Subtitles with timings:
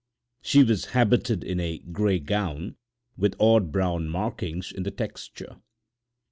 [0.41, 2.75] She was habited in a gray gown
[3.17, 5.57] with odd brown markings in the texture.